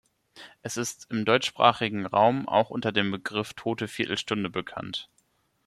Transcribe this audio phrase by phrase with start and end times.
[0.63, 5.11] Es ist im deutschsprachigen Raum auch unter dem Begriff Tote Viertelstunde bekannt.